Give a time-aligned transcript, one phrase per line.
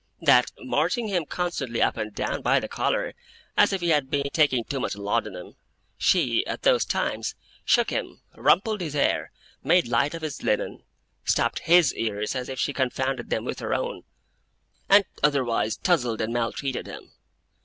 [0.23, 3.13] That, marching him constantly up and down by the collar
[3.55, 5.57] (as if he had been taking too much laudanum),
[5.95, 7.35] she, at those times,
[7.65, 9.29] shook him, rumpled his hair,
[9.63, 10.81] made light of his linen,
[11.23, 14.01] stopped his ears as if she confounded them with her own,
[14.89, 17.11] and otherwise tousled and maltreated him.